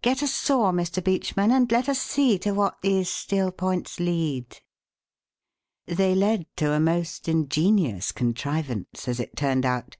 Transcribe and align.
Get 0.00 0.22
a 0.22 0.26
saw, 0.26 0.72
Mr. 0.72 1.04
Beachman, 1.04 1.50
and 1.50 1.70
let 1.70 1.90
us 1.90 2.00
see 2.00 2.38
to 2.38 2.52
what 2.54 2.80
these 2.80 3.10
steel 3.10 3.50
points 3.52 4.00
lead." 4.00 4.60
They 5.84 6.14
led 6.14 6.46
to 6.56 6.72
a 6.72 6.80
most 6.80 7.28
ingenious 7.28 8.10
contrivance, 8.10 9.06
as 9.08 9.20
it 9.20 9.36
turned 9.36 9.66
out. 9.66 9.98